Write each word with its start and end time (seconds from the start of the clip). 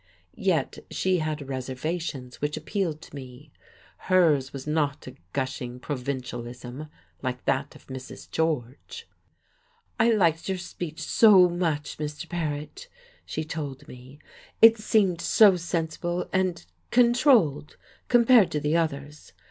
Yet 0.33 0.79
she 0.89 1.19
had 1.19 1.47
reservations 1.47 2.41
which 2.41 2.57
appealed 2.57 3.03
to 3.03 3.13
me. 3.13 3.51
Hers 4.09 4.51
was 4.51 4.65
not 4.65 5.05
a 5.05 5.13
gushing 5.31 5.79
provincialism, 5.79 6.87
like 7.21 7.45
that 7.45 7.75
of 7.75 7.85
Mrs. 7.85 8.27
George. 8.31 9.07
"I 9.99 10.09
liked 10.09 10.49
your 10.49 10.57
speech 10.57 11.03
so 11.03 11.47
much, 11.47 11.99
Mr. 11.99 12.27
Paret," 12.27 12.87
she 13.27 13.43
told 13.43 13.87
me. 13.87 14.17
"It 14.59 14.79
seemed 14.79 15.21
so 15.21 15.55
sensible 15.55 16.27
and 16.33 16.65
controlled, 16.89 17.77
compared 18.07 18.49
to 18.53 18.59
the 18.59 18.75
others. 18.75 19.33